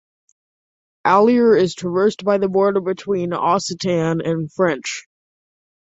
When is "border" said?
2.49-2.81